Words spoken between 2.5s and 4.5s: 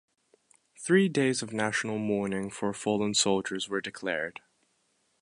fallen soldiers were declared.